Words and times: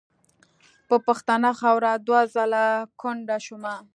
په 0.87 0.95
پښتنه 1.07 1.49
خاوره 1.59 1.91
دوه 2.07 2.21
ځله 2.33 2.65
کونډه 2.99 3.37
شومه. 3.45 3.75